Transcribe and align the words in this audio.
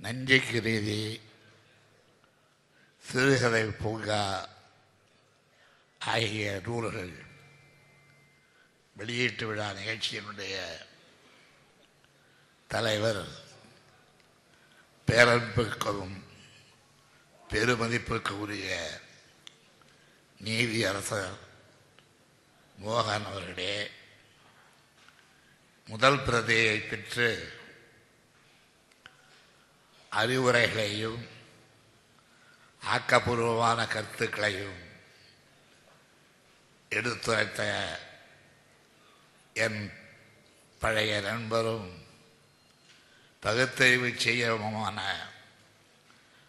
நஞ்சைக்கு 0.00 0.62
நீதி 0.62 1.20
சிறுகதை 3.04 3.64
பூங்கா 3.64 4.48
ஆகிய 6.00 6.60
நூல்கள். 6.64 7.12
வெளியீட்டு 8.96 9.46
விழா 9.46 9.70
நிகழ்ச்சியினுடைய 9.70 10.54
தலைவர் 12.70 13.22
பேரன்புக்கும் 15.08 16.16
பெருமதிப்புக்கு 17.50 18.30
உரிய 18.30 19.00
நீதி 20.40 20.84
அரசர் 20.84 21.38
மோகன் 22.84 23.26
அவர்களே 23.26 23.90
முதல் 25.88 26.20
பிரதியை 26.22 26.78
பெற்று 26.80 27.28
அறிவுரைகளையும் 30.12 31.22
ஆக்கப்பூர்வமான 32.82 33.88
கருத்துக்களையும் 33.88 34.78
எடுத்துரைத்த 36.90 37.62
என் 39.56 39.80
பழைய 40.80 41.20
நண்பரும் 41.20 41.90
பகுத்தறிவு 43.42 44.08
செய்யவுமான 44.16 44.98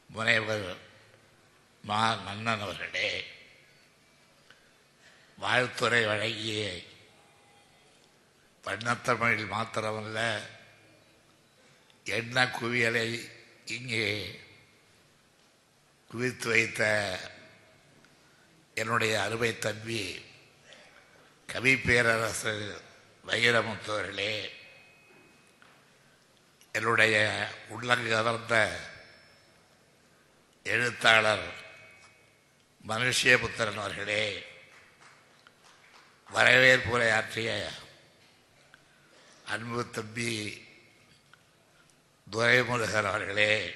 முனைவர் 0.10 0.70
மா. 1.84 2.00
மன்னன் 2.24 2.62
அவர்களே 2.62 3.10
வாழ்த்துறை 5.38 6.02
வழங்கிய 6.06 6.64
வண்ணத்தமிழில் 8.64 9.52
மாத்திரமல்ல 9.52 10.20
எண்ண 12.06 12.48
குவியலை 12.50 13.08
இங்கே 13.70 14.06
குவித்து 16.10 16.48
வைத்த 16.50 16.84
என்னுடைய 18.78 19.14
அருமை 19.22 19.52
தம்பி 19.58 20.04
கவி 21.50 21.74
பேரரசு 21.78 22.54
வைரமுத்தவர்களே 23.24 24.34
என்னுடைய 26.76 27.16
உள்ளங்கு 27.70 28.08
உள்ளங்கவர்ந்த 28.08 28.56
எழுத்தாளர் 30.66 31.48
மனுஷியபுத்திரன் 32.84 33.80
அவர்களே 33.80 34.24
வரவேற்புரை 36.28 37.10
ஆற்றிய 37.12 37.52
அன்பு 39.46 39.84
தம்பி 39.92 40.34
துரைமுருகர்களே 42.32 43.06
அவர்களே 43.06 43.74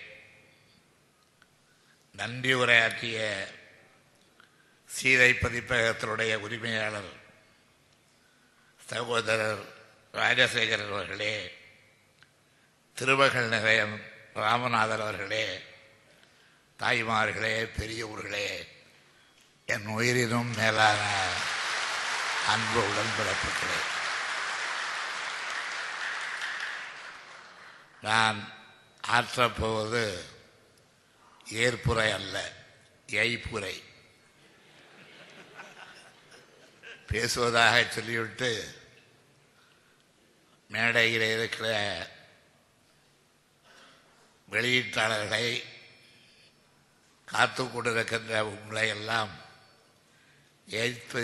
நன்றி 2.15 2.53
உரையாற்றிய 2.53 3.19
சீதை 4.89 5.31
பதிப்பகத்தினுடைய 5.33 6.33
உரிமையாளர் 6.35 7.11
சகோதரர் 8.87 9.63
ராஜசேகரன் 10.13 10.91
அவர்களே 10.91 11.35
திருமகள் 12.97 13.47
நிலையம் 13.47 13.95
ராமநாதர் 14.35 15.01
அவர்களே 15.01 15.45
தாய்மார்களே 16.79 17.55
பெரியவர்களே 17.79 18.47
என் 19.65 19.87
உயிரினும் 19.87 20.53
மேலான 20.55 21.01
அன்பு 22.47 22.79
உடன்பிறப்புகளே. 22.89 23.79
நான் 28.03 28.39
ஆற்றப்போவது 29.07 30.03
ஏற்புரை 31.53 32.09
அல்ல 32.13 32.37
எய்ப்புரை. 33.07 33.75
பேசுவதாக 37.07 37.83
சொல்லிவிட்டு 37.89 38.49
மேடையில் 40.69 41.25
இருக்கிற 41.33 41.67
வெளியீட்டாளர்களை 44.47 45.45
காத்து 47.27 47.63
கொண்டிருக்கின்ற 47.63 48.39
உங்களை 48.51 48.87
எல்லாம் 48.87 49.31
ஏய்த்து 50.67 51.23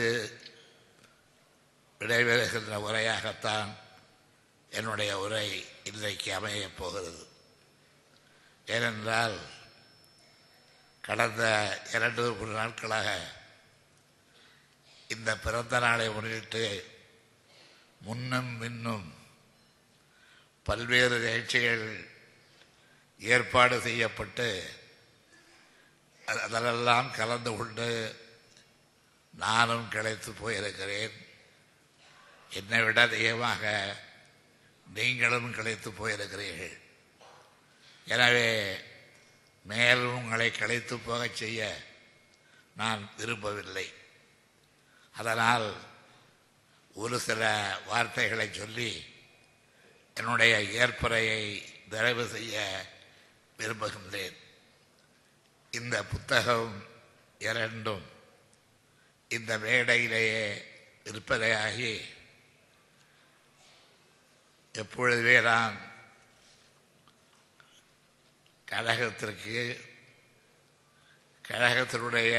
விடைபெறுகின்ற 2.01 2.75
உரையாகத்தான் 2.87 3.71
என்னுடைய 4.71 5.11
உரை 5.19 5.47
இன்றைக்கு 5.83 6.33
அமையப் 6.33 6.77
போகிறது. 6.77 7.27
ஏனென்றால் 8.65 9.39
கடந்த 11.01 11.43
இரண்டு 11.93 12.33
மூன்று 12.33 12.55
நாட்களாக 12.55 13.27
இந்த 15.07 15.37
பிறந்த 15.37 15.79
நாளை 15.79 16.09
முன்னிட்டு 16.09 16.85
முன்னும் 18.01 18.59
பின்னும் 18.59 19.13
பல்வேறு 20.63 21.19
நிகழ்ச்சிகள் 21.19 22.07
ஏற்பாடு 23.19 23.81
செய்யப்பட்டு 23.81 24.77
அதிலெல்லாம் 26.25 27.11
கலந்து 27.11 27.57
கொண்டு 27.57 28.15
நானும் 29.33 29.87
கிடைத்து 29.87 30.31
போயிருக்கிறேன். 30.31 31.27
என்னை 32.53 32.83
விட 32.83 33.01
அதிகமாக 33.01 33.63
நீங்களும் 34.93 35.49
கிளைத்து 35.53 35.89
போயிருக்கிறீர்கள். 35.91 36.77
எனவே 38.13 38.49
மேலும் 39.71 40.15
உங்களை 40.15 40.49
கிளைத்து 40.49 40.95
போகச் 41.05 41.39
செய்ய 41.41 41.87
நான் 42.75 43.01
விரும்பவில்லை. 43.17 43.87
அதனால் 45.15 45.69
ஒரு 46.93 47.17
சில 47.19 47.41
வார்த்தைகளை 47.85 48.47
சொல்லி 48.51 48.91
என்னுடைய 50.13 50.53
ஏற்புரையை 50.81 51.43
நிறைவு 51.89 52.23
செய்ய 52.27 52.55
விரும்புகின்றேன். 53.57 54.37
இந்த 55.71 55.95
புத்தகம் 56.03 56.73
இரண்டும் 57.39 58.05
இந்த 59.35 59.51
மேடையிலேயே 59.65 60.45
விற்பனையாகி 61.03 61.91
எப்பொழுதுவே 64.79 65.41
நான் 65.43 65.77
கழகத்திற்கு 68.67 69.59
கழகத்தினுடைய 71.45 72.33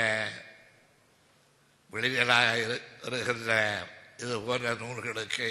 வெளியீடாக 1.93 2.51
இரு- 2.63 2.83
இருக்கின்ற 3.07 3.53
இது 4.19 4.35
போன்ற 4.41 4.75
நூல்களுக்கு 4.81 5.49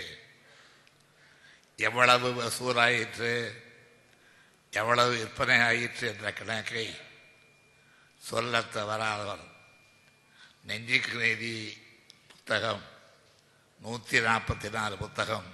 எவ்வளவு 1.80 2.30
வசூலாயிற்று 2.38 3.34
எவ்வளவு 4.74 5.12
விற்பனை 5.16 5.58
ஆயிற்று 5.62 6.06
என்ற 6.10 6.32
கணக்கை 6.34 6.88
சொல்ல 8.24 8.62
தவறாதவர் 8.70 9.46
நெஞ்சுக்கு 10.64 11.14
நீதி 11.18 11.54
புத்தகம் 12.32 12.84
நூற்றி 13.82 14.18
நாற்பத்தி 14.22 14.70
நாலு 14.72 14.96
புத்தகம் 14.98 15.48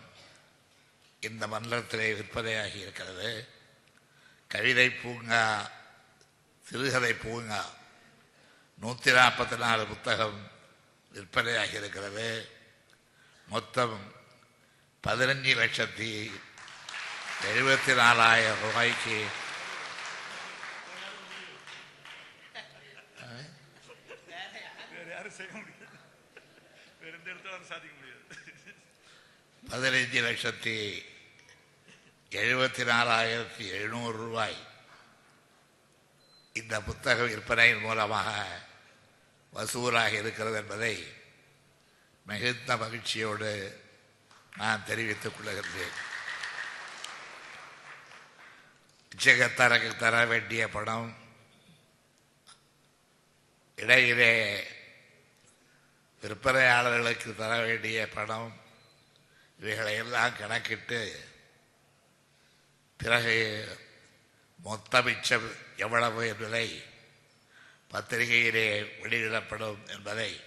இந்த 1.27 1.43
மண்டலத்திலே 1.53 2.07
விற்பனையாகி 2.19 2.79
இருக்கிறது. 2.85 3.29
கவிதை 4.47 4.87
பூங்கா 4.89 5.43
சிறுகதை 6.65 7.13
பூங்கா 7.13 7.61
நூற்றி 8.83 9.11
நாற்பத்தி 9.17 9.57
நாலு 9.57 9.83
புத்தகம் 9.93 10.39
விற்பனையாகி 11.15 11.75
இருக்கிறது. 11.81 12.27
மொத்தம் 13.47 13.95
பதினஞ்சு 15.03 15.53
லட்சத்தி 15.61 16.11
எழுபத்தி 17.49 17.93
நாலாயிரம் 17.95 18.61
ரூபாய்க்கு. 18.65 19.17
வேற 24.93 25.07
யாரும் 25.15 25.37
எழுபத்தி 32.35 32.83
நாலாயிரத்தி 32.83 33.63
எழுநூறு 33.69 34.17
ரூபாய். 34.17 34.57
இந்த 36.53 36.81
புத்தக 36.81 37.23
விற்பனையின் 37.23 37.79
மூலமாக 37.79 38.29
வசூலாக 39.53 40.11
இருக்கிறது 40.11 40.57
என்பதை 40.57 40.95
மிகுந்த 42.25 42.77
மகிழ்ச்சியோடு 42.77 43.51
நான் 44.57 44.85
தெரிவித்துக் 44.85 45.35
கொள்ளுகின்றேன் 45.35 45.95
நிச்சயத்தரக்கு 49.11 49.95
தர 49.95 50.25
வேண்டிய 50.25 50.69
பணம் 50.69 51.09
இடையிலே 53.75 54.33
விற்பனையாளர்களுக்கு 56.23 57.35
தர 57.35 57.53
வேண்டிய 57.59 58.09
பணம் 58.09 58.51
இவைகளை 59.59 59.93
எல்லாம் 59.95 60.37
கணக்கிட்டு 60.37 61.01
பிறகு 63.05 63.33
மொத்த 64.63 65.01
மிச்சம் 65.01 65.47
எவ்வளவு 65.75 66.27
என்பதை 66.27 66.83
பத்திரிகையிலே 67.91 68.67
வெளியிடப்படும் 69.01 69.87
என்பதை 69.87 70.39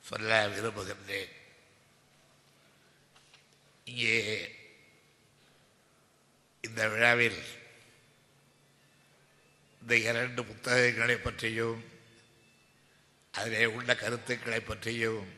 சொல்ல 0.00 0.48
விரும்புகின்றேன். 0.48 1.32
இங்கே 3.84 4.16
இந்த 6.60 6.88
விழாவில் 6.88 7.40
இந்த 9.82 9.96
இரண்டு 9.96 10.44
புத்தகங்களை 10.44 11.16
பற்றியும் 11.16 11.84
அதிலே 13.30 13.64
உள்ள 13.66 13.94
கருத்துக்களை 13.94 14.60
பற்றியும் 14.60 15.28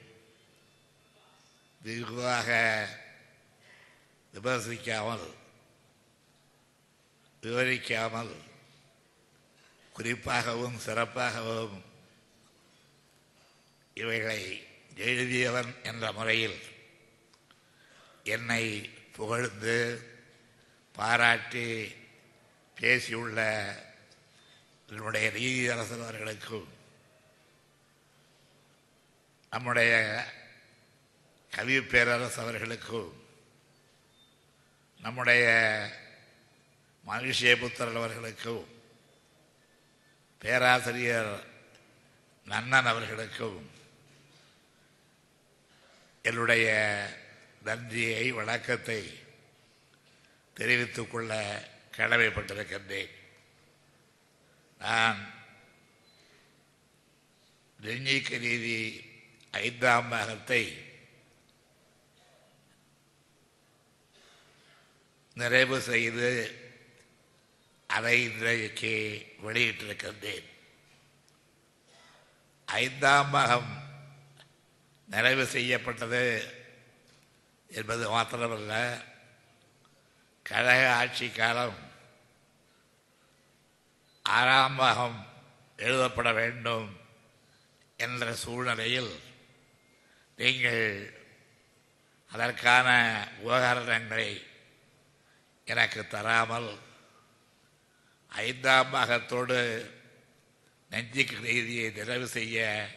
வெகுவாக 1.83 2.49
விமர்சிக்காமல் 4.35 5.27
விவரிக்காமல் 7.43 8.33
குறிப்பாகவும் 9.95 10.79
சிறப்பாகவும் 10.79 11.77
இவைகளை 13.97 14.41
எழுதியவன் 15.03 15.71
என்ற 15.83 16.05
முறையில் 16.13 16.59
என்னை 18.27 18.65
புகழ்ந்து 19.13 19.77
பாராட்டி 20.95 21.67
பேசியுள்ள 22.77 23.39
என்னுடைய 24.89 25.29
நீதியரசர் 25.31 26.03
அவர்களுக்கும் 26.03 26.69
நம்முடைய 29.53 29.93
கவி 31.53 31.77
பேரரசு 31.85 32.39
அவர்களுக்கும் 32.41 33.11
நம்முடைய 35.01 35.47
மனுஷேபுத்திரன் 37.09 37.97
அவர்களுக்கும் 37.97 38.67
பேராசிரியர் 40.39 41.33
நன்னன் 42.47 42.89
அவர்களுக்கும் 42.93 43.71
என்னுடைய 46.23 46.69
நன்றியை 47.63 48.33
வணக்கத்தை 48.33 49.01
தெரிவித்துக் 50.55 51.11
கொள்ள 51.11 51.33
கடமைப்பட்டிருக்கின்றேன். 51.97 53.11
நான் 54.79 55.33
நெஞ்சிக்க 57.81 58.39
நீதி 58.39 59.05
ஐந்தாம் 59.51 60.09
பாகத்தை 60.09 60.63
நிறைவு 65.35 65.81
செய்து 65.81 66.31
அதை 67.89 68.23
இன்றைக்கு 68.23 68.93
வெளியிட்டிருக்கின்றேன். 69.45 70.49
ஐந்தாம் 72.65 73.31
பாகம் 73.31 73.71
நிறைவு 75.09 75.47
செய்யப்பட்டது 75.47 76.23
என்பது 77.69 78.05
மாத்திரமல்ல. 78.11 79.03
கழக 80.43 80.95
ஆட்சி 80.95 81.29
காலம் 81.31 81.79
ஆறாம் 84.23 84.77
பாகம் 84.77 85.27
எழுதப்பட 85.77 86.33
வேண்டும் 86.33 87.01
என்ற 87.97 88.35
சூழ்நிலையில் 88.35 89.21
நீங்கள் 90.37 90.87
அதற்கான 92.33 92.89
உபகரணங்களை 93.41 94.47
எனக்கு 95.65 96.07
தராமல் 96.07 96.71
ஐந்தாம் 98.29 98.93
பாகத்தோடு 98.93 99.91
நெஞ்சுக்கு 100.91 101.37
செய்தியை 101.43 101.91
நிறைவு 101.91 102.27
செய்ய 102.27 102.89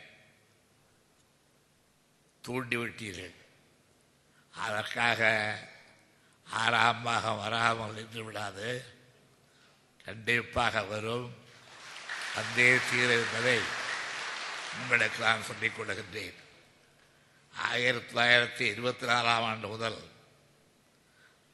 தூண்டிவிட்டீர்கள். 2.48 3.36
அதற்காக 4.52 5.22
ஆறாம் 6.50 7.04
பாகம் 7.04 7.38
வராமல் 7.38 7.94
நின்று 7.94 8.24
விடாது 8.24 8.86
கண்டிப்பாக 10.04 10.84
வரும். 10.84 11.34
வந்தே 12.36 12.78
தீர 12.92 13.14
என்பதை 13.14 13.60
உங்களுக்கு 14.82 15.24
நான் 15.24 15.44
சொல்லிக் 15.44 15.80
கொள்கின்றேன். 15.80 16.34
ஆயிரத்தி 17.56 18.14
தொள்ளாயிரத்தி 18.14 18.62
இருபத்தி 18.62 19.08
நாலாம் 19.08 19.46
ஆண்டு 19.46 19.68
முதல் 19.68 20.10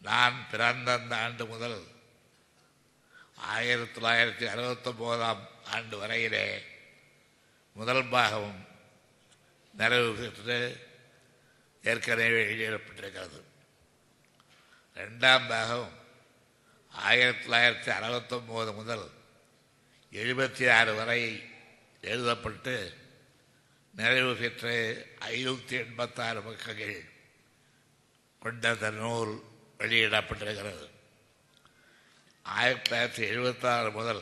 நான் 0.02 0.48
பிறந்த 0.52 0.94
அந்த 0.94 1.18
ஆண்டு 1.18 1.46
முதல் 1.46 1.97
ஆயிரத்தி 3.38 4.00
தொள்ளாயிரத்தி 4.00 4.46
அறுபத்தொம்போதாம் 4.54 5.44
ஆண்டு 5.72 5.96
வரையிலே 6.02 6.62
முதல் 7.74 8.10
பாகம் 8.10 8.66
நிறைவு 9.74 10.14
பெற்று 10.14 10.58
ஏற்கனவே 11.84 12.42
வெளியிடப்பட்டிருக்கிறது 12.44 13.42
ரெண்டாம் 14.96 15.48
பாகம் 15.48 15.92
ஆயிரத்தி 16.92 17.48
தொள்ளாயிரத்தி 17.48 17.92
அறுபத்தொம்போது 17.98 18.74
முதல் 18.74 19.06
எழுபத்தி 20.12 20.72
ஆறு 20.72 20.96
வரை 20.96 21.22
எழுதப்பட்டு 22.02 22.76
நிறைவு 23.92 24.36
பெற்று 24.36 24.74
ஐநூற்றி 25.20 25.76
எண்பத்தாறு 25.86 26.42
பக்கங்கள் 26.42 27.10
கொண்ட 28.40 28.90
நூல் 28.92 29.44
வெளியிடப்பட்டிருக்கிறது. 29.78 30.97
ஆயிரத்தி 32.56 32.90
தொள்ளாயிரத்தி 32.90 33.30
எழுபத்தாறு 33.30 33.92
முதல் 33.92 34.22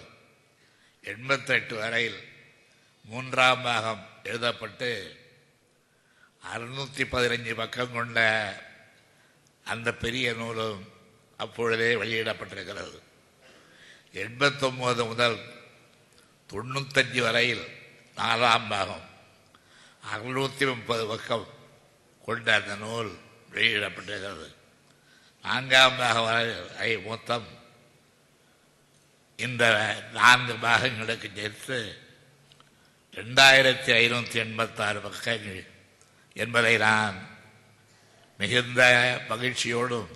எண்பத்தெட்டு 1.02 1.76
வரையில் 1.76 2.18
மூன்றாம் 3.04 3.62
பாகம் 3.62 4.08
எழுதப்பட்டு 4.24 4.90
அறுநூற்றி 6.54 7.04
பதினஞ்சு 7.12 7.54
பக்கம் 7.56 7.94
கொண்ட 7.94 8.20
அந்த 9.64 9.94
பெரிய 9.94 10.34
நூலும் 10.34 10.82
அப்பொழுதே 11.38 11.90
வெளியிடப்பட்டிருக்கிறது. 11.96 12.98
எண்பத்தொம்போது 14.14 15.08
முதல் 15.08 15.38
தொண்ணூத்தஞ்சு 16.54 17.22
வரையில் 17.22 17.66
நாலாம் 18.18 18.70
பாகம் 18.70 19.06
அறுநூற்றி 20.14 20.66
முப்பது 20.74 21.06
பக்கம் 21.08 21.48
கொண்ட 22.26 22.56
அந்த 22.56 22.76
நூல் 22.76 23.12
வெளியிடப்பட்டிருக்கிறது. 23.52 24.50
நான்காம் 25.44 25.98
பாகம் 25.98 26.24
வரை 26.24 26.98
மொத்தம் 26.98 27.64
இந்த 29.40 29.64
நான்கு 30.14 30.54
பாகங்களுக்கு 30.66 31.30
சேர்த்து 31.40 31.78
ரெண்டாயிரத்தி 33.18 33.92
ஐநூற்றி 34.02 34.38
எண்பத்தாறு 34.44 35.00
பக்கங்கள் 35.00 35.64
என்பதை 36.36 36.78
நான் 36.78 37.18
மிகுந்த 38.40 38.82
மகிழ்ச்சியோடும் 39.30 40.10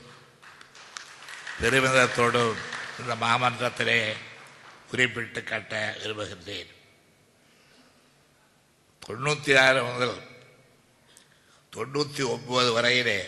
பெருமிதத்தோடும் 1.61 2.57
இந்த 2.99 3.13
மாமன்றத்திலே 3.25 3.99
குறிப்பிட்டு 4.91 5.41
காட்ட 5.43 5.73
விரும்புகின்றேன். 6.01 6.71
தொண்ணூற்றி 9.01 9.53
ஆறு 9.65 9.79
முதல் 9.83 10.17
தொண்ணூற்றி 11.73 12.23
ஒன்பது 12.33 12.69
வரையிலே 12.77 13.19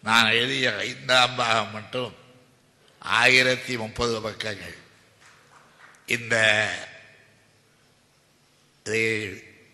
நான் 0.00 0.36
எழுதிய 0.40 0.70
ஐந்தாம் 0.86 1.36
பாகம் 1.40 1.74
மட்டும் 1.76 2.14
ஆயிரத்தி 3.02 3.76
முப்பது 3.82 4.14
பக்கங்கள். 4.20 4.78
இந்த 6.06 6.36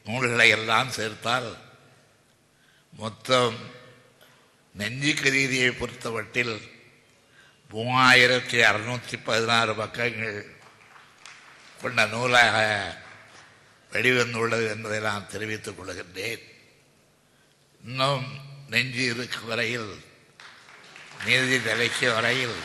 நூல்களை 0.04 0.48
எல்லாம் 0.48 0.90
சேர்த்தால் 0.90 1.58
மொத்தம் 2.96 3.56
நெஞ்சுக்கு 4.74 5.30
ரீதியை 5.30 5.68
பொறுத்தவட்டில் 5.68 6.70
மூவாயிரத்தி 7.70 8.58
அறுநூற்றி 8.70 9.16
பதினாறு 9.24 9.74
பக்கங்கள் 9.74 10.56
கொண்ட 11.80 12.06
நூலாக 12.06 12.96
வெளிவந்துள்ளது 13.92 14.68
என்பதை 14.68 15.00
நான் 15.00 15.28
தெரிவித்துக் 15.28 15.80
கொள்கின்றேன். 15.80 16.42
இன்னும் 17.84 18.26
நெஞ்சு 18.68 19.04
இருக்கும் 19.04 19.46
வரையில் 19.46 20.04
நீதி 21.24 21.58
நிலைக்கு 21.58 22.12
வரையில் 22.12 22.58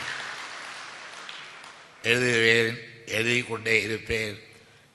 எழுதுவேன். 2.02 2.92
எழுதி 3.06 3.42
கொண்டே 3.42 3.82
இருப்பேன் 3.82 4.42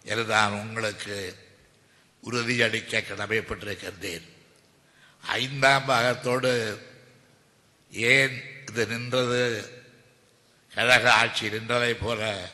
என 0.04 0.24
நான் 0.24 0.52
உங்களுக்கு 0.52 1.36
உறுதியளிக்க 2.32 3.02
கடமைப்பட்டிருக்கின்றேன். 3.02 4.28
ஐந்தாம் 5.22 5.86
பாகத்தோடு 5.88 6.80
ஏன் 7.92 8.44
இது 8.68 8.88
நின்றது? 8.88 9.74
கழக 10.74 11.14
ஆட்சி 11.14 11.48
நின்றதை 11.48 11.98
போல 12.00 12.50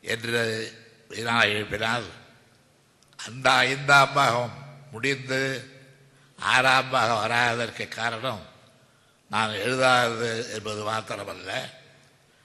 என்று 0.00 0.72
வினா 1.08 1.42
எழுப்பினால் 1.42 2.04
அந்த 3.26 3.50
ஐந்தாம் 3.50 4.12
பாகம் 4.12 4.78
முடிந்து 4.90 5.70
ஆறாம் 6.38 6.90
பாகம் 6.90 7.16
வராததற்கு 7.16 7.88
காரணம் 7.88 8.46
நான் 9.30 9.50
எழுதாதது 9.50 10.52
என்பது 10.54 10.90
மாத்திரமல்ல. 10.90 11.70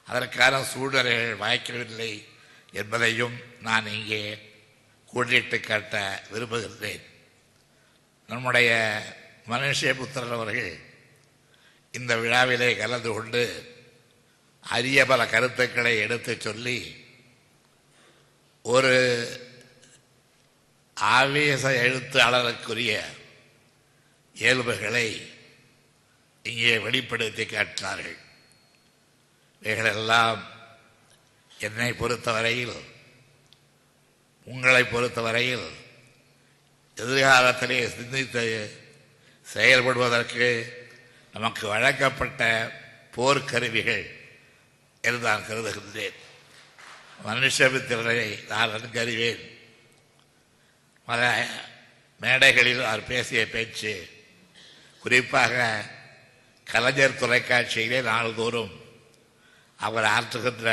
அதற்கான 0.09 0.63
சூழ்நிலைகள் 0.71 1.41
வாய்க்கவில்லை 1.43 2.11
என்பதையும் 2.79 3.35
நான் 3.67 3.93
இங்கே 3.97 4.21
கூட்டிட்டு 5.13 5.59
காட்ட 5.59 5.95
விரும்புகின்றேன். 6.31 7.03
நம்முடைய 8.27 8.69
மனுஷபுத்திரன் 9.49 10.35
அவர்கள் 10.37 10.73
இந்த 11.97 12.13
விழாவிலே 12.23 12.69
கலந்து 12.81 13.11
கொண்டு 13.11 13.43
அரிய 14.75 15.05
பல 15.05 15.21
கருத்துக்களை 15.33 15.93
எடுத்துச் 16.05 16.45
சொல்லி 16.45 16.79
ஒரு 18.73 18.93
ஆவேச 21.17 21.63
எழுத்தாளருக்குரிய 21.85 22.93
இயல்புகளை 24.33 25.07
இங்கே 26.43 26.73
வெளிப்படுத்தி 26.85 27.45
காட்டினார்கள். 27.45 28.19
இவைகளெல்லாம் 29.61 30.43
என்னை 31.57 31.93
பொறுத்தவரையில் 31.93 32.73
உங்களை 34.43 34.83
பொறுத்தவரையில் 34.83 35.67
எதிர்காலத்திலே 36.95 37.87
சிந்தித்து 37.87 38.71
செயல்படுவதற்கு 39.53 40.73
நமக்கு 41.33 41.67
வழங்கப்பட்ட 41.67 42.71
போர்க்கருவிகள் 43.15 44.09
என்று 45.01 45.17
நான் 45.17 45.41
கருதுகின்றேன். 45.41 46.17
மனுஷமித்திரனை 47.25 48.47
நான் 48.47 48.69
நன்கறிவேன் 48.69 49.51
பல 51.05 51.47
மேடைகளில் 52.21 52.83
அவர் 52.83 53.05
பேசிய 53.05 53.47
பேச்சு 53.49 54.09
குறிப்பாக 54.99 55.85
கலைஞர் 56.63 57.19
தொலைக்காட்சியிலே 57.19 58.01
நாள்தோறும் 58.01 58.78
அவர் 59.79 60.07
ஆற்றுகின்ற 60.11 60.69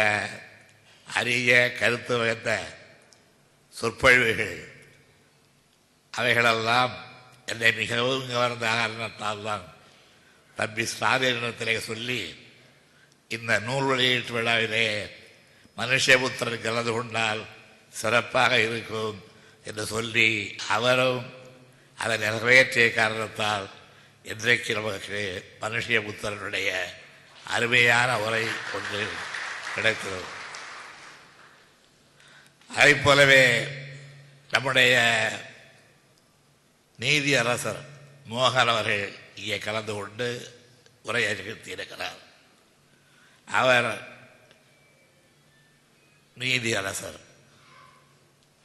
அரிய 1.06 1.50
கருத்து 1.78 2.14
வகைத்த 2.18 2.50
சொற்பொழிவுகள் 3.74 4.58
அவைகளெல்லாம் 6.14 6.94
என்னை 7.48 7.70
மிகவும் 7.74 8.30
கவர்ந்த 8.30 8.66
காரணத்தால் 8.72 9.42
தான் 9.42 9.64
தம்பி 10.56 10.84
ஸ்டாலினிடத்திலே 10.92 11.76
சொல்லி 11.82 12.20
இந்த 13.30 13.52
நூல் 13.58 13.88
வெளியீட்டு 13.90 14.34
விழாவிலே 14.36 14.86
மனுஷபுத்திரன் 15.78 16.64
கலந்து 16.66 16.92
கொண்டால் 16.92 17.42
சிறப்பாக 17.92 18.52
இருக்கும் 18.60 19.16
என்று 19.64 19.84
சொல்லி 19.86 20.28
அவரும் 20.68 21.24
அதை 21.98 22.14
நிறைவேற்றிய 22.18 22.86
காரணத்தால் 22.92 23.66
இன்றைக்கு 24.24 24.72
நமக்கு 24.74 25.20
மனுஷபுத்திரனுடைய 25.60 26.70
அருமையான 27.46 28.20
உரை 28.20 28.44
ஒன்று 28.72 29.08
கிடைத்தது 29.74 30.22
அதைப் 32.76 33.04
போலவே 33.04 33.66
நம்முடைய 34.50 34.94
நீதி 36.98 37.34
அரசர் 37.34 37.80
மோகன் 38.30 38.68
அவர்கள் 38.68 39.14
இங்கே 39.34 39.58
கலந்து 39.58 39.94
கொண்டு 39.94 40.28
உரையாற்றியிருக்கிறார் 41.04 42.20
அவர் 43.48 44.14
நீதி 46.34 46.74
அரசர். 46.74 47.20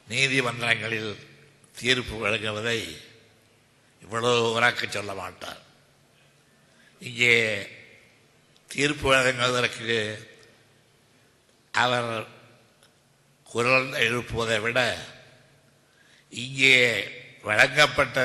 நீதிமன்றங்களில் 0.08 1.26
தீர்ப்பு 1.74 2.26
வழங்குவதை 2.26 2.96
இவ்வளவு 4.00 4.60
உறக்க 4.60 4.88
சொல்ல 4.88 5.12
மாட்டார். 5.14 5.60
இங்கே 7.00 7.36
தீர்ப்பு 8.72 9.06
வழங்குவதற்கு 9.08 9.98
அவர் 11.74 12.10
குரல் 13.46 13.90
எழுப்புவதை 14.04 14.58
விட 14.60 14.80
இங்கே 16.32 16.76
வழங்கப்பட்ட 17.44 18.18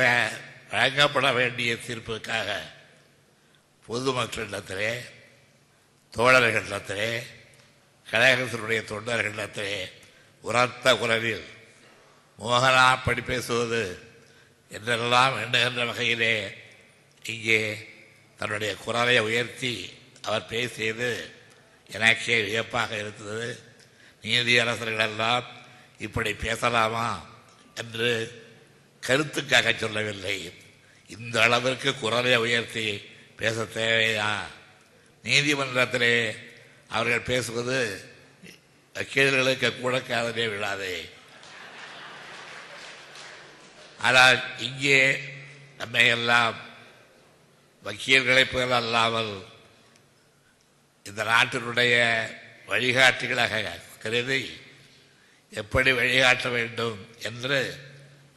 வழங்கப்பட 0.71 1.27
வேண்டிய 1.31 1.71
தீர்ப்புக்காக 1.85 2.49
பொதுமக்களிடத்திலே 3.85 4.93
தோழர்களிடத்திலே 6.13 7.11
கழகத்தினுடைய 8.07 8.81
தொண்டர்களிடத்திலே 8.83 9.77
உரத்த 10.43 10.95
குரலில் 10.95 11.45
மோகனா 12.39 12.87
படி 12.97 13.21
பேசுவது 13.21 13.83
என்றெல்லாம் 14.71 15.35
எண்ணுகின்ற 15.43 15.83
வகையிலே 15.85 16.33
இங்கே 17.25 17.61
தன்னுடைய 18.39 18.71
குரலை 18.77 19.15
உயர்த்தி 19.19 19.73
அவர் 20.27 20.45
பேசியது 20.45 21.09
எனக்கே 21.91 22.37
வியப்பாக 22.43 22.95
இருந்தது. 22.95 23.59
நீதி 24.21 24.53
அரசர்களெல்லாம் 24.59 25.45
இப்படி 25.97 26.31
பேசலாமா 26.33 27.07
என்று 27.75 28.09
கருத்துக்காக 29.07 29.75
சொல்லவில்லை. 29.75 30.37
இந்த 31.07 31.41
அளவிற்கு 31.41 31.95
குரலை 31.95 32.35
உயர்த்தி 32.35 32.87
பேச 33.35 33.57
தேவையா? 33.75 34.31
நீதிமன்றத்திலே 35.23 36.15
அவர்கள் 36.87 37.29
பேசுவது 37.31 37.79
வக்கீல்களுக்கு 38.93 39.69
கூட 39.79 39.97
காதலே 39.99 40.45
விழாதே. 40.47 40.97
ஆனால் 44.01 44.39
இங்கே 44.59 44.99
நம்மை 45.77 46.07
எல்லாம் 46.07 46.55
வக்கீல்களைப் 47.83 48.51
போல 48.51 48.75
அல்லாமல் 48.75 49.33
இந்த 51.07 51.23
நாட்டினுடைய 51.23 51.95
வழிகாட்டிகளாக 52.67 53.81
கருதி 53.99 54.59
எப்படி 55.49 55.91
வழிகாட்ட 55.91 56.49
வேண்டும் 56.49 57.07
என்று 57.21 57.79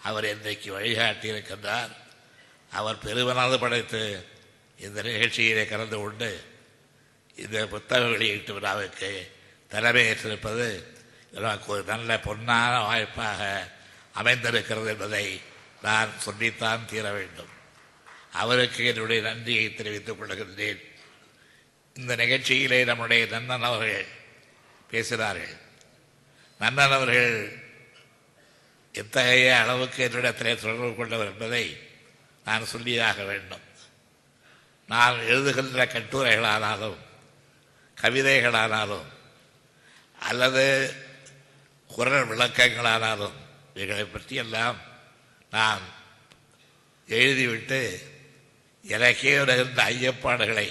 அவர் 0.02 0.24
இன்றைக்கு 0.24 0.72
வழிகாட்டி 0.72 1.30
இருக்கின்றார் 1.30 1.96
அவர் 2.70 3.04
பெருமனது 3.04 3.58
படைத்து 3.58 4.26
இந்த 4.78 5.02
நிகழ்ச்சியிலே 5.02 5.68
கலந்து 5.68 5.98
கொண்டு 5.98 6.44
இந்த 7.34 7.66
புத்தக 7.66 8.04
வெளியீட்டு 8.06 8.52
விழாவுக்கு 8.52 9.32
தலைமையேற்றிருப்பது 9.70 10.84
எனக்கு 11.32 11.72
ஒரு 11.72 11.82
நல்ல 11.82 12.14
பொன்னான 12.14 12.82
வாய்ப்பாக 12.82 13.70
அமைந்திருக்கிறது 14.12 14.88
என்பதை 14.88 15.40
நான் 15.82 16.18
சொல்லித்தான் 16.18 16.86
தீர 16.86 17.12
வேண்டும். 17.12 17.58
அவருக்கு 18.32 18.84
என்னுடைய 18.84 19.22
நன்றியை 19.22 19.74
தெரிவித்துக் 19.74 20.22
கொள்கின்றேன். 20.22 20.89
இந்த 22.00 22.16
நிகழ்ச்சியிலே 22.16 22.84
நம்முடைய 22.84 23.26
நன்னன் 23.26 23.66
அவர்கள் 23.68 24.06
பேசினார்கள் 24.90 25.56
நன்னன் 26.60 26.92
அவர்கள் 26.92 27.34
எத்தகைய 28.92 29.58
அளவுக்கு 29.58 30.08
என்னிடத்திலே 30.08 30.52
தொடர்பு 30.54 30.94
கொண்டவர் 30.94 31.26
என்பதை 31.26 31.64
நான் 32.44 32.70
சொல்லியாக 32.72 33.26
வேண்டும். 33.26 33.66
நான் 34.88 35.16
எழுதுகின்ற 35.18 35.82
கட்டுரைகளானாலும் 35.86 36.98
கவிதைகளானாலும் 38.02 39.08
அல்லது 40.18 40.64
குரல் 41.90 42.28
விளக்கங்களானாலும் 42.28 43.36
இவைகளை 43.74 44.04
பற்றியெல்லாம் 44.04 44.78
நான் 45.50 45.82
எழுதிவிட்டு 47.08 47.80
எனக்கே 48.84 49.32
வருகின்ற 49.38 49.84
ஐயப்பாடுகளை 49.84 50.68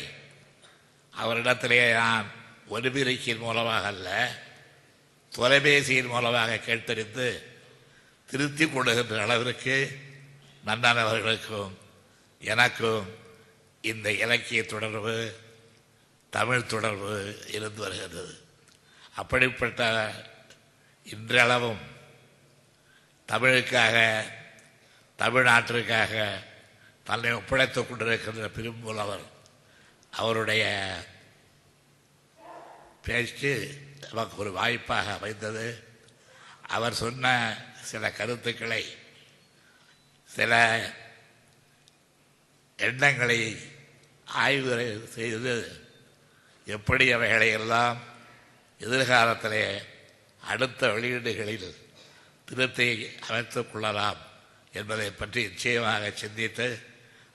அவரிடத்திலே 1.17 1.93
நான் 1.93 2.31
ஒலிபெருக்கியின் 2.69 3.37
மூலமாக 3.37 3.87
அல்ல 3.87 4.37
தொலைபேசியின் 5.37 6.07
மூலமாக 6.07 6.55
கேட்டறிந்து 6.55 7.43
திருத்தி 8.29 8.65
கொள்ளுகின்ற 8.65 9.21
அளவிற்கு 9.21 9.99
நன்னானவர்களுக்கும் 10.65 11.71
எனக்கும் 12.39 13.15
இந்த 13.81 14.11
இலக்கிய 14.11 14.65
தொடர்பு 14.65 15.35
தமிழ் 16.29 16.65
தொடர்பு 16.65 17.39
இருந்து 17.51 17.81
வருகிறது. 17.81 18.37
அப்படிப்பட்ட 19.15 20.13
இன்றளவும் 21.03 21.79
தமிழுக்காக 23.27 24.23
தமிழ்நாட்டிற்காக 25.17 26.29
தன்னை 27.03 27.31
ஒப்படைத்துக் 27.33 27.87
கொண்டிருக்கின்ற 27.91 28.47
பெரும்புலவர் 28.57 29.25
அவருடைய 30.11 30.95
பேச்சு 33.01 33.81
நமக்கு 34.09 34.37
ஒரு 34.37 34.51
வாய்ப்பாக 34.51 35.13
அமைந்தது. 35.13 35.83
அவர் 36.61 36.93
சொன்ன 36.93 37.57
சில 37.81 38.11
கருத்துக்களை 38.11 38.97
சில 40.25 40.81
எண்ணங்களை 42.77 43.57
ஆய்வு 44.25 45.07
செய்து 45.13 45.81
எப்படி 46.65 47.11
அவைகளை 47.11 47.49
எல்லாம் 47.49 48.01
எதிர்காலத்திலே 48.79 49.83
அடுத்த 50.41 50.87
வெளியீடுகளில் 50.87 51.75
திருத்தி 52.45 53.09
அமைத்துக் 53.27 53.71
கொள்ளலாம் 53.71 54.17
என்பதை 54.73 55.11
பற்றி 55.11 55.41
நிச்சயமாக 55.41 56.11
சிந்தித்து 56.11 56.79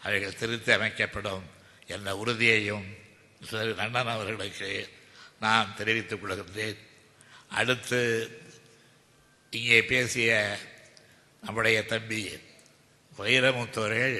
அவைகள் 0.02 0.34
திருத்தி 0.34 0.72
அமைக்கப்படும். 0.72 1.53
என்ற 1.86 2.16
உறுதியையும் 2.16 2.86
கண்ணன் 3.50 4.12
அவர்களுக்கு 4.14 4.88
நான் 5.40 5.74
தெரிவித்துக் 5.76 6.22
கொள்கின்றேன். 6.22 6.78
அடுத்து 7.58 8.00
இங்கே 9.50 9.84
பேசிய 9.84 10.58
நம்முடைய 11.42 11.78
தம்பி 11.84 12.22
வைரமுத்தவர்கள் 13.18 14.18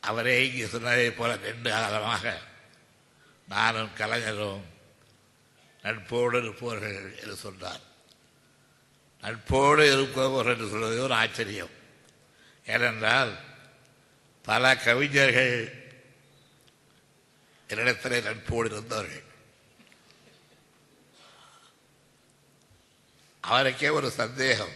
அவரே 0.00 0.34
இங்கே 0.48 0.64
சொன்னதைப் 0.64 1.16
போல 1.16 1.30
ரெண்டு 1.36 1.70
காலமாக 1.70 2.40
நானும் 3.48 3.96
கலைஞரும் 4.00 4.64
நட்போடு 5.82 6.42
இருப்பவர்கள் 6.42 7.00
என்று 7.20 7.36
சொன்னார். 7.36 7.82
நட்போடு 9.22 9.82
இருப்பவர் 9.92 10.50
என்று 10.52 10.68
சொல்வது 10.68 11.02
ஒரு 11.02 11.14
ஆச்சரியம். 11.14 11.74
ஏனென்றால் 12.68 13.32
பல 14.42 14.76
கவிஞர்கள் 14.76 15.56
என்னிடத்திலே 17.68 18.18
நட்போடு 18.26 18.64
இருந்தவர்கள் 18.64 19.26
அவருக்கே 23.40 23.88
ஒரு 23.88 24.10
சந்தேகம். 24.10 24.74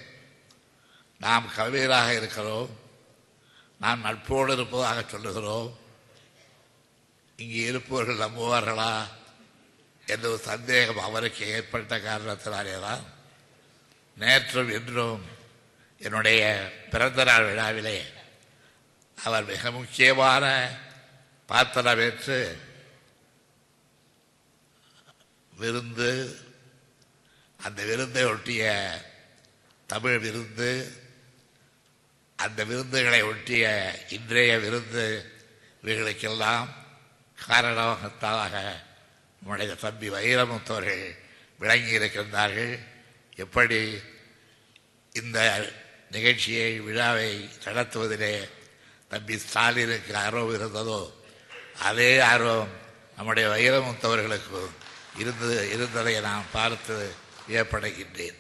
நாம் 1.19 1.55
கவிஞராக 1.55 2.15
இருக்கிறோம். 2.15 2.71
நாம் 3.81 4.05
நட்போடு 4.05 4.53
இருப்பதாக 4.53 5.05
சொல்லுகிறோம். 5.09 5.79
இங்கே 7.37 7.63
இருப்பவர்கள் 7.63 8.29
நம்புவார்களா 8.29 8.93
என்ற 10.07 10.29
ஒரு 10.29 10.39
சந்தேகம் 10.39 10.99
அவருக்கு 10.99 11.47
ஏற்பட்ட 11.47 11.99
காரணத்தினாலே 11.99 12.81
தான் 12.81 13.05
நேற்றும் 14.19 14.73
என்றும் 14.73 15.23
என்னுடைய 16.03 16.43
பிறந்த 16.91 17.25
நாள் 17.25 17.47
விழாவிலே 17.47 17.99
அவர் 19.19 19.45
மிக 19.45 19.71
முக்கியமான 19.71 20.45
பாத்திரம் 21.49 22.01
ஏற்று 22.01 22.39
விருந்து 25.53 26.11
அந்த 27.61 27.81
விருந்தை 27.83 28.25
ஒட்டிய 28.25 28.65
தமிழ் 29.89 30.19
விருந்து 30.19 30.71
அந்த 32.39 32.61
விருந்துகளை 32.65 33.21
ஒட்டிய 33.23 33.65
இன்றைய 34.09 34.53
விருந்து 34.59 35.05
இவைகளுக்கெல்லாம் 35.83 36.71
காரணமாக 37.39 38.55
நம்முடைய 39.43 39.75
தம்பி 39.75 40.09
வைரமுத்தவர்கள் 40.09 41.05
விளங்கி 41.61 41.99
இருக்கின்றார்கள் 41.99 42.75
எப்படி 43.37 43.81
இந்த 45.15 45.39
நிகழ்ச்சியை 46.13 46.81
விழாவை 46.81 47.31
நடத்துவதிலே 47.65 48.35
தம்பி 49.09 49.37
ஸ்டாலினுக்கு 49.39 50.17
ஆர்வம் 50.17 50.55
இருந்ததோ 50.55 51.01
அதே 51.79 52.21
ஆர்வம் 52.21 52.73
நம்முடைய 53.17 53.47
வைரமுத்தவர்களுக்கும் 53.49 54.75
இருந்தது 55.19 55.57
இருந்ததை 55.73 56.15
நான் 56.21 56.53
பார்த்து 56.53 56.97
வியப்படைகின்றேன். 57.49 58.39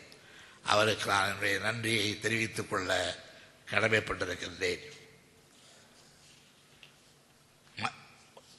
அவருக்கு 0.64 1.06
நான் 1.10 1.28
என்னுடைய 1.28 1.58
நன்றியை 1.58 2.08
தெரிவித்துக் 2.20 2.70
கொள்ள 2.70 2.90
கடமைப்பட்டிருக்கின்றேன். 3.70 4.82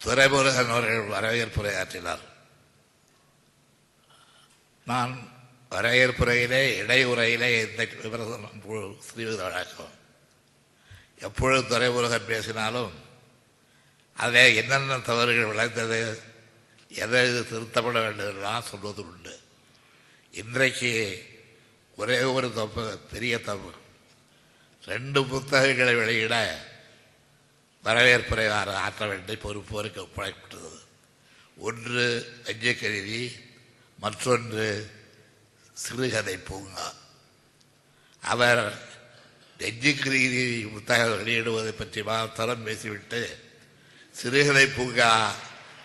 துறைமுருகன் 0.05 0.69
அவர்கள் 0.69 1.09
அவர்கள் 1.09 1.13
வரவேற்புரையாற்றினார் 1.15 2.23
நான் 4.85 5.13
வரவேற்புரையிலே 5.73 6.75
இடையுறையிலே 6.77 7.69
இந்த 7.69 7.87
விமர்சனம் 8.01 8.61
பு- 8.69 8.97
வழக்கம் 9.35 9.91
எப்பொழுது 11.19 11.67
துரைமுருகன் 11.67 12.25
பேசினாலும் 12.25 12.93
அதில் 14.13 14.55
என்னென்ன 14.55 14.99
தவறுகள் 14.99 15.45
விளைந்தது 15.45 16.21
எதை 16.89 17.29
இது 17.29 17.45
திருத்தப்பட 17.47 17.91
வேண்டும் 17.91 18.17
என்றெல்லாம் 18.17 18.61
சொல்வது 18.61 19.05
உண்டு. 19.05 19.39
இன்றைக்கு 20.31 21.25
ஒரே 21.95 22.21
ஒரு 22.21 22.53
தப்பு 22.53 22.99
பெரிய 23.11 23.39
தப்பு. 23.39 23.71
ரெண்டு 24.85 25.25
புத்தகங்களை 25.25 25.95
வெளியிட 25.95 26.65
வரவேற்புரை 27.83 28.49
ஆற்ற 28.73 29.07
வேண்டிய 29.07 29.37
பொறுப்போருக்கு 29.43 30.01
ஒப்படைக்கப்பட்டது. 30.01 30.79
ஒன்று 31.57 32.33
அஞ்சக்கருதி 32.43 33.31
மற்றொன்று 33.99 34.91
சிறுகதை 35.73 36.37
பூங்கா. 36.37 36.93
அவர் 38.23 38.63
நெஞ்சுக்கிரீதி 39.59 40.71
புத்தகம் 40.73 41.13
வெளியிடுவதை 41.19 41.73
பற்றி 41.77 42.03
மாத்திரம் 42.03 42.63
பேசிவிட்டு 42.63 43.21
சிறுகதை 44.11 44.65
பூங்கா 44.67 45.35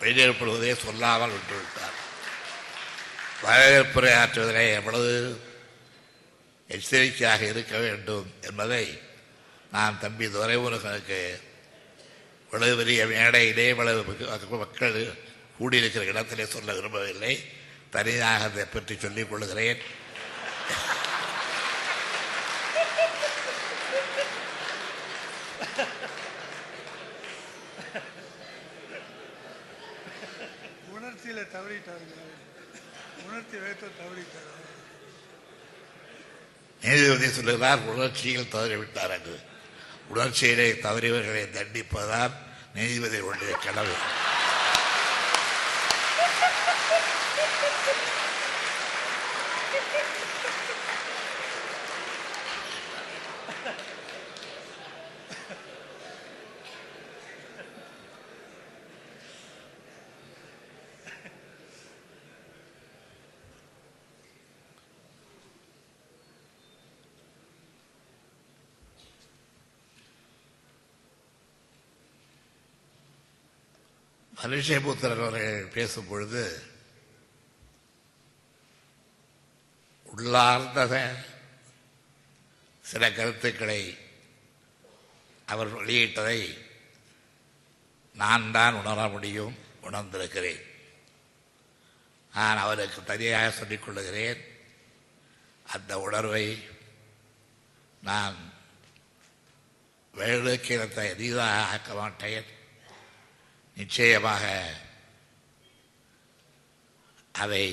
வெளியிடப்படுவதை 0.00 0.76
சொல்லாமல் 0.84 1.34
விட்டுவிட்டார். 1.36 1.96
வரவேற்புரை 3.42 4.12
ஆற்றுவதிலே 4.20 4.64
எவ்வளவு 4.72 5.12
எச்சரிக்கையாக 6.68 7.44
இருக்க 7.44 7.78
வேண்டும் 7.78 8.32
என்பதை 8.42 9.00
நான் 9.72 10.00
தம்பி 10.00 10.26
துரைமுருகனுக்கு 10.26 11.20
இவ்வளவு 12.44 12.76
பெரிய 12.76 13.06
மேடையிலே 13.06 13.68
இவ்வளவு 13.68 14.58
மக்கள் 14.64 15.16
கூடியிருக்கிற 15.58 16.04
இடத்திலே 16.04 16.44
சொல்ல 16.44 16.72
விரும்பவில்லை. 16.72 17.32
தனியாக 17.90 18.44
அதை 18.44 18.64
பற்றி 18.64 18.94
சொல்லிக் 19.04 19.30
கொள்கிறேன் 19.30 19.82
உணர்ச்சியில 30.96 31.40
தவறிட்டாருங்க. 31.54 32.16
உணர்ச்சி 33.26 33.56
வேத்த 33.64 33.84
தவறிட்டாரு. 34.00 34.52
நீதிபதி 36.82 37.28
சொல்லுகிறார் 37.36 37.86
உணர்ச்சியில் 37.92 38.52
தவறிவிட்டார் 38.54 39.14
என்று. 39.18 39.36
உணர்ச்சியிலே 40.12 40.66
தவறியவர்களை 40.86 41.44
தண்டிப்பதுதான் 41.56 42.34
நீதிபதிகளுடைய 42.74 43.52
கடமை 43.64 43.96
மனுஷபுத்திரன் 74.48 75.20
அவர்கள் 75.20 75.64
பேசும் 75.64 76.08
பொழுது 76.08 76.62
உள்ளார்ந்த 80.04 81.16
சில 82.80 83.12
கருத்துக்களை 83.12 83.98
அவர் 85.46 85.76
வெளியிட்டதை 85.76 86.58
நான் 88.14 88.52
தான் 88.52 88.74
உணர 88.74 89.08
முடியும் 89.08 89.58
உணர்ந்திருக்கிறேன். 89.82 90.62
நான் 92.34 92.56
அவருக்கு 92.56 93.04
தனியாக 93.04 93.50
சொல்லிக் 93.50 93.84
கொள்ளுகிறேன். 93.84 94.44
அந்த 95.72 96.00
உணர்வை 96.00 96.68
நான் 98.02 98.52
வேலுக்கு 100.14 100.70
இனத்தை 100.70 101.08
எளிதாக 101.08 101.66
ஆக்க 101.66 101.94
மாட்டேன். 101.94 102.56
நிச்சயமாக 103.78 104.44
அதை 107.42 107.66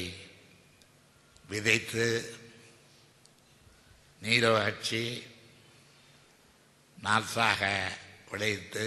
விதைத்து 1.50 2.06
நீரவாட்சி 4.22 5.04
நாற்றாக 6.98 7.62
விளைத்து 8.30 8.86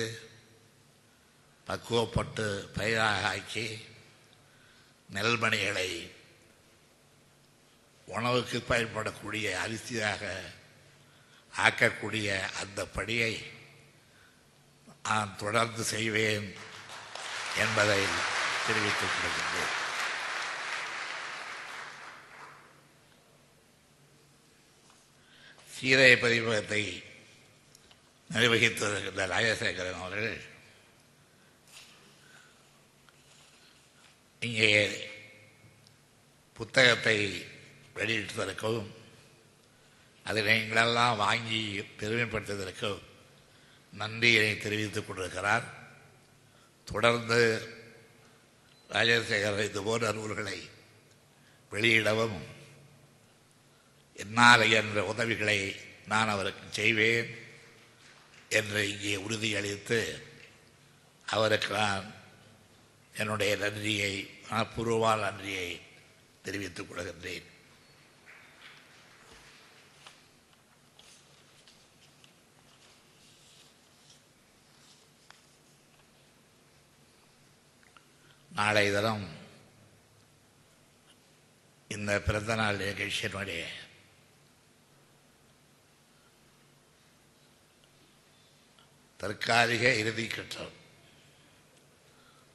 பக்குவப்பட்டு 1.66 2.46
பயிராக 2.76 3.26
ஆக்கி 3.32 3.66
நெல்மணிகளை 5.14 5.90
உணவுக்கு 8.08 8.58
பயன்படக்கூடிய 8.68 9.46
அரிசியாக 9.64 10.22
ஆக்கக்கூடிய 11.52 12.28
அந்த 12.60 12.80
பணியை 12.96 13.34
நான் 15.02 15.36
தொடர்ந்து 15.36 15.82
செய்வேன். 15.94 16.48
என்பதை 17.64 18.00
தெரிவித்துக் 18.66 19.14
கொள்கின்றேன் 19.16 19.74
சீரை 25.76 26.12
பதிப்பகத்தை 26.22 26.82
நிர்வகித்து 28.30 28.84
வருகின்ற 28.86 29.26
ராஜசேகரன் 29.34 30.00
அவர்கள் 30.00 30.40
இங்கே 34.42 34.70
புத்தகத்தை 36.56 37.18
வெளியிட்டதற்கும் 37.96 38.88
அதை 40.26 40.40
நீங்களெல்லாம் 40.48 41.20
வாங்கி 41.24 41.60
பெருமைப்படுத்துவதற்கும் 42.00 43.02
நன்றியை 43.92 44.48
தெரிவித்துக் 44.58 45.06
கொண்டிருக்கிறார். 45.06 45.77
தொடர்ந்து 46.92 47.40
ராஜசேகர் 48.90 49.64
இது 49.64 49.80
போன்ற 49.82 50.12
நூல்களை 50.12 50.58
வெளியிடவும் 51.72 52.38
என்னால் 54.22 54.64
என்ற 54.78 54.98
உதவிகளை 55.12 55.58
நான் 56.12 56.32
அவருக்கு 56.34 56.64
செய்வேன் 56.70 57.28
என்று 58.58 58.80
இங்கே 58.92 59.16
உறுதியளித்து 59.26 60.00
அவருக்கு 61.26 61.72
நான் 61.74 62.06
என்னுடைய 63.14 63.52
நன்றியை 63.56 64.12
மனப்பூர்வமான 64.50 65.18
நன்றியை 65.26 65.68
தெரிவித்துக் 66.42 66.88
கொள்கின்றேன். 66.90 67.46
நாளை 78.58 78.86
தினம் 78.90 79.26
இந்த 81.94 82.12
பிறந்த 82.26 82.52
நாள் 82.60 82.80
நிகழ்ச்சியினுடைய 82.80 83.64
தற்காலிக 89.20 89.84
இறுதி 90.00 90.26
கட்டம். 90.26 90.74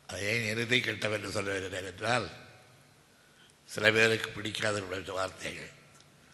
அதை 0.07 0.21
ஏன் 0.33 0.49
இறுதி 0.53 0.79
கட்டம் 0.79 1.15
என்று 1.17 1.31
சொல்லுகிறேன் 1.37 1.89
என்றால் 1.91 2.27
சில 3.69 3.91
பேருக்கு 3.91 4.29
பிடிக்காத 4.29 4.81
வார்த்தைகள். 5.19 5.71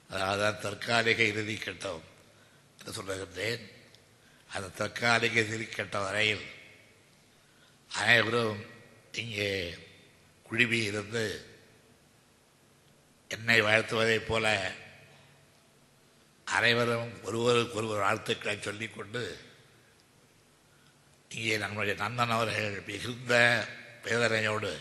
அதனால் 0.10 0.44
தான் 0.44 0.62
தற்காலிக 0.66 1.22
இறுதி 1.34 1.58
கட்டம் 1.58 2.04
என்று 2.80 2.98
சொல்லுகின்றேன். 2.98 3.64
அந்த 4.56 4.74
தற்காலிக 4.82 5.40
இறுதி 5.46 5.66
கட்டம் 5.66 6.08
வரையில் 6.10 6.46
அனைவரும் 7.92 8.62
இங்கே 9.22 9.52
குழுமி 10.44 10.80
இருந்து 10.84 11.24
என்னை 13.32 13.62
வாழ்த்துவதைப் 13.62 14.28
போல 14.28 14.46
அனைவரும் 16.48 17.24
ஒருவருக்கு 17.24 17.78
ஒருவர் 17.78 18.00
வாழ்த்துக்களை 18.00 18.56
சொல்லிக்கொண்டு 18.62 19.24
இங்கே 21.30 21.58
நம்முடைய 21.58 21.94
நந்தன் 22.04 22.36
அவர்கள் 22.36 22.84
மிகுந்த 22.88 23.34
வேதனையோடு 24.04 24.72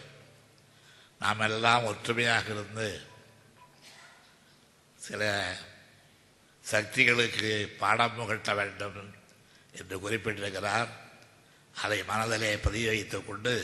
நாம் 1.21 1.41
எல்லாம் 1.41 1.85
ஒற்றுமையாக 1.85 2.51
இருந்து 2.51 2.89
சில 4.99 5.23
சக்திகளுக்கு 6.65 7.51
பாடம் 7.79 8.15
புகட்ட 8.15 8.55
வேண்டும் 8.55 8.99
என்று 9.73 9.97
குறிப்பிட்டிருக்கிறார். 9.99 10.89
அதை 11.75 11.99
மனதிலே 12.05 12.57
பதிவு 12.57 12.87
வைத்துக் 12.87 13.27
கொண்டு 13.27 13.55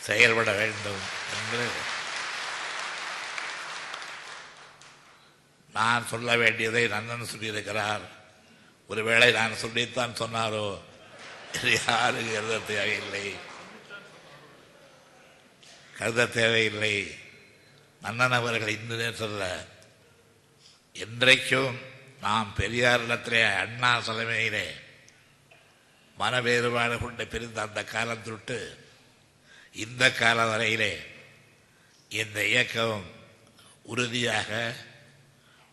செயல்பட 0.00 0.52
வேண்டும் 0.52 1.00
என்று 1.34 1.68
நான் 5.72 6.06
சொல்ல 6.06 6.36
வேண்டியதை 6.36 6.84
நந்தன் 6.84 7.28
சொல்லியிருக்கிறார். 7.36 8.00
ஒருவேளை 8.88 9.32
நான் 9.32 9.54
சொல்லித்தான் 9.54 10.16
சொன்னாரோ? 10.18 10.80
யாருக்கு 11.62 12.34
கருத 12.34 12.58
தேவையில்லை. 12.58 13.36
கருத 15.98 16.26
தேவையில்லை. 16.26 17.18
நன்னன் 18.02 18.32
அவர்கள் 18.32 18.68
இன்று 18.68 19.14
சொல்ல 19.14 19.66
என்றைக்கும் 20.94 21.78
நாம் 22.20 22.54
பெரியார் 22.54 23.04
இடத்திலே 23.04 23.42
அண்ணா 23.42 23.98
தலைமையிலே 23.98 24.80
மன 26.16 26.40
வேறுபாடு 26.40 26.98
கொண்டு 26.98 27.26
பிரிந்த 27.26 27.62
அந்த 27.62 27.84
காலம் 27.84 28.22
தொட்டு 28.22 28.87
இந்த 29.74 30.12
கால 30.12 30.56
வரையிலே 30.56 30.92
இந்த 32.08 32.46
இயக்கம் 32.46 33.04
உறுதியாக 33.82 34.74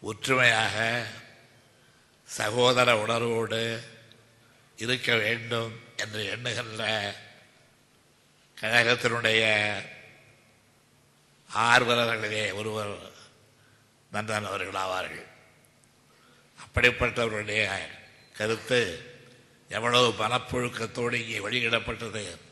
ஒற்றுமையாக 0.01 1.05
சகோதர 2.25 2.97
உணர்வோடு 2.97 3.83
இருக்க 4.77 5.15
வேண்டும் 5.15 5.79
என்று 5.95 6.37
எண்ணுகின்ற 6.37 7.13
கழகத்தினுடைய 8.61 9.43
ஆர்வலர்களிலே 11.55 12.53
ஒருவர் 12.53 13.13
நந்தன் 14.13 14.45
அவர்கள் 14.45 14.81
ஆவார்கள். 14.81 15.27
அப்படிப்பட்டவருடைய 16.59 17.69
கருத்து 18.33 18.79
எவ்வளவு 19.69 20.09
பணப்புழுக்கத்தோடு 20.11 21.13
இங்கே 21.13 21.39
வெளியிடப்பட்டது 21.39 22.44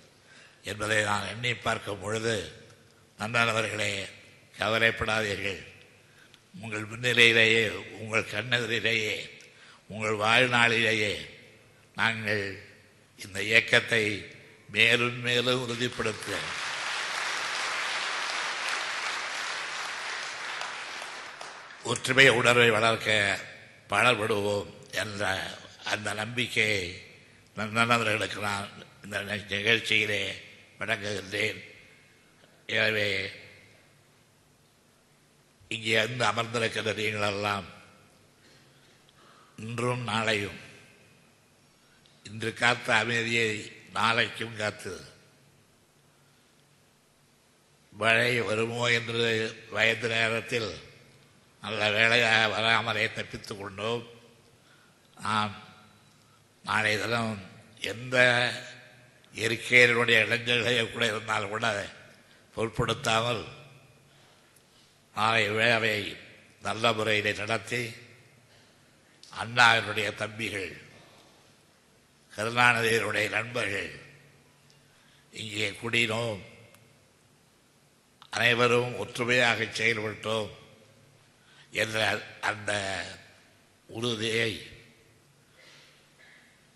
என்பதை 0.64 1.04
நான் 1.04 1.28
எண்ணி 1.28 1.54
பார்க்கும் 1.56 2.02
பொழுது 2.02 2.36
நன்றானவர்களே 3.20 3.92
கவலைப்படாதீர்கள். 4.60 5.62
உங்கள் 6.62 6.90
முன்னிலையிலேயே 6.92 7.64
உங்கள் 8.00 8.32
கண்ணெதிரிலேயே 8.34 9.16
உங்கள் 9.88 10.22
வாழ்நாளிலேயே 10.26 11.14
நாங்கள் 11.96 12.44
இந்த 13.20 13.40
இயக்கத்தை 13.44 14.04
மேலும் 14.70 15.20
மேலும் 15.20 15.62
உறுதிப்படுத்த. 15.64 16.38
ஒற்றுமை 21.84 22.30
உணர்வை 22.30 22.70
வளர்க்க 22.70 23.40
பாடல்படுவோம் 23.90 24.70
என்ற 24.92 25.24
அந்த 25.84 26.14
நம்பிக்கையை 26.14 26.84
நண்பர்களுக்கு 27.54 28.42
நான் 28.42 28.70
இந்த 29.04 29.18
நிகழ்ச்சியிலே 29.22 30.22
வணங்குகின்றேன் 30.84 31.60
எனவே 32.78 33.08
இங்கே 35.72 35.96
வந்து 36.00 36.24
அமர்ந்திருக்கிற 36.26 36.92
நீங்களெல்லாம் 36.98 37.68
இன்றும் 39.58 40.04
நாளையும் 40.08 40.60
இன்று 42.26 42.52
காத்த 42.54 42.88
அமைதியை 42.96 43.50
நாளைக்கும் 43.94 44.56
காத்து 44.56 44.94
மழை 47.94 48.32
வருமோ 48.42 48.84
என்று 48.90 49.24
வயது 49.72 50.08
நேரத்தில் 50.08 50.70
நல்ல 51.64 51.82
வேலையாக 51.92 52.54
வராமலே 52.54 53.06
தப்பித்துக் 53.10 53.62
கொண்டோம் 53.62 54.06
நாம் 55.18 55.54
நாளை 56.66 56.94
தினம் 56.98 57.36
எந்த 57.92 58.18
இயற்கையினுடைய 59.34 60.18
இளைஞர்களே 60.26 60.92
கூட 60.92 61.06
இருந்தால் 61.06 61.48
கூட 61.48 61.68
பொருட்படுத்தாமல் 62.56 63.44
நாளை 65.16 65.50
விழாவை 65.50 66.18
நல்ல 66.62 66.94
முறையில் 66.94 67.38
நடத்தி 67.38 67.94
அண்ணாவினுடைய 69.34 70.16
தம்பிகள் 70.16 70.72
கருணாநிதியினுடைய 72.38 73.30
நண்பர்கள் 73.30 73.92
இங்கே 75.34 75.72
குடினோம். 75.72 76.42
அனைவரும் 78.30 78.96
ஒற்றுமையாக 78.96 79.64
செயல்பட்டோம் 79.64 80.52
என்ற 81.72 81.98
அந்த 82.40 82.72
உறுதியை 83.90 84.52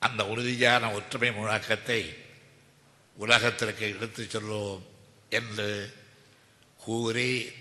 அந்த 0.02 0.26
உறுதியான 0.28 0.92
ஒற்றுமை 0.92 1.32
முழக்கத்தை 1.32 2.02
உலகத்திற்கு 3.18 3.96
எடுத்துச் 3.96 4.30
சொல்லுவோம் 4.30 4.86
என்று 5.30 5.94
கூறி 6.78 7.52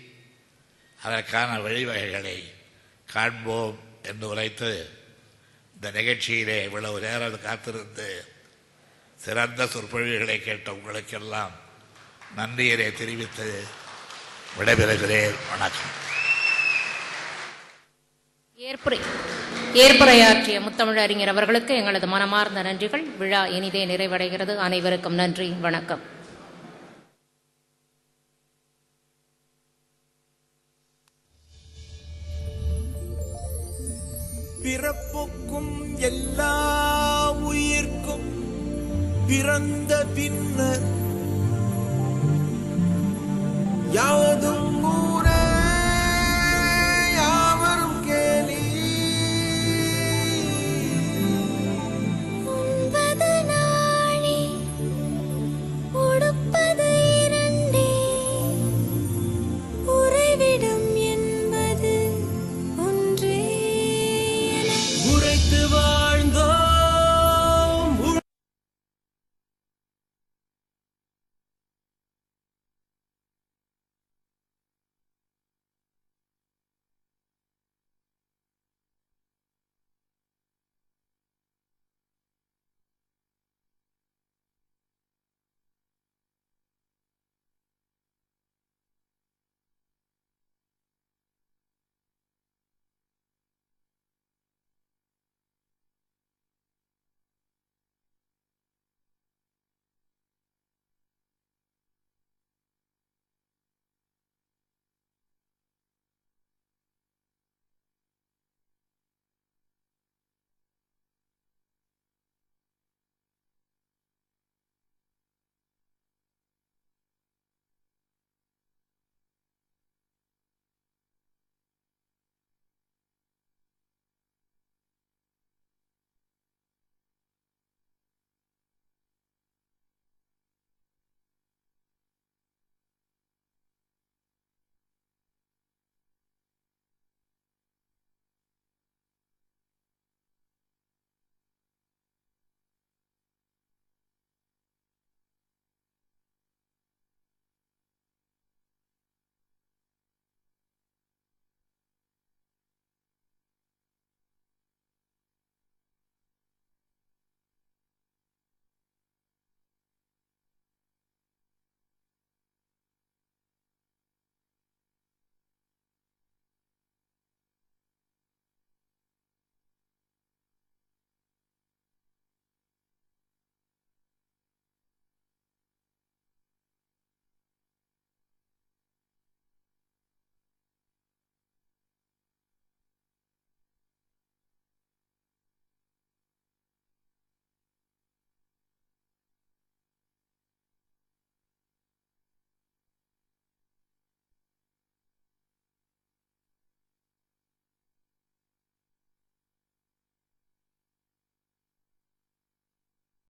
அதற்கான 1.02 1.58
வழிவகைகளை 1.58 2.52
காண்போம் 3.06 3.78
என்று 4.02 4.28
உரைத்து 4.28 4.88
இந்த 5.74 5.90
நிகழ்ச்சியிலே 5.90 6.64
இவ்வளவு 6.64 7.00
நேரம் 7.00 7.42
காத்திருந்து 7.42 8.24
சிறந்த 9.16 9.66
சொற்பொழிவுகளை 9.66 10.40
கேட்ட 10.40 10.72
உங்களுக்கெல்லாம் 10.72 11.52
நன்றியரை 12.36 12.92
தெரிவித்து 12.92 13.64
விடைபெறுகிறேன். 14.58 15.34
வணக்கம். 15.50 16.04
ஏற்புரை. 18.58 19.00
ஏற்புரையாற்றிய 19.76 20.60
முத்தமிழறிஞர் 20.60 21.26
அவர்களுக்கு 21.26 21.74
எங்களது 21.74 22.06
மனமார்ந்த 22.06 22.62
நன்றிகள். 22.62 23.16
விழா 23.18 23.46
இனிதே 23.46 23.86
நிறைவடைகிறது. 23.86 24.56
அனைவருக்கும் 24.56 25.14
நன்றி. 25.14 25.48
வணக்கம். 25.48 26.00
பிறப்புக்கும் 34.62 35.98
எல்லா 35.98 37.32
உயிர்க்கும் 37.32 38.28
பிறந்த 39.26 40.04
பின்னர் 40.14 40.86
யாவதும் 43.90 44.64